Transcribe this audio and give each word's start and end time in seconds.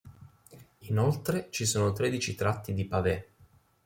Inoltre, 0.89 1.49
ci 1.51 1.63
sono 1.63 1.91
tredici 1.93 2.33
tratti 2.33 2.73
di 2.73 2.85
pavé. 2.85 3.27